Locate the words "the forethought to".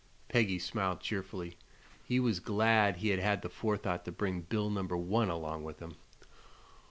3.43-4.11